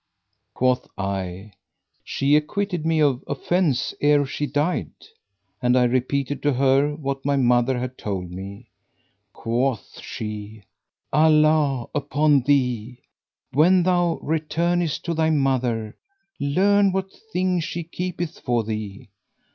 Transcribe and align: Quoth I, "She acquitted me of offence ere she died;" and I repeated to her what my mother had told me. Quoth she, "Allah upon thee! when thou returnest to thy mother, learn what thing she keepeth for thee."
Quoth 0.55 0.87
I, 0.97 1.51
"She 2.03 2.35
acquitted 2.35 2.87
me 2.87 2.99
of 3.03 3.23
offence 3.27 3.93
ere 4.01 4.25
she 4.25 4.47
died;" 4.47 4.91
and 5.61 5.77
I 5.77 5.83
repeated 5.83 6.41
to 6.41 6.53
her 6.53 6.95
what 6.95 7.23
my 7.23 7.35
mother 7.35 7.77
had 7.77 7.99
told 7.99 8.31
me. 8.31 8.71
Quoth 9.31 9.99
she, 10.01 10.63
"Allah 11.13 11.87
upon 11.93 12.41
thee! 12.41 13.03
when 13.53 13.83
thou 13.83 14.17
returnest 14.23 15.05
to 15.05 15.13
thy 15.13 15.29
mother, 15.29 15.95
learn 16.39 16.91
what 16.91 17.11
thing 17.31 17.59
she 17.59 17.83
keepeth 17.83 18.39
for 18.39 18.63
thee." 18.63 19.09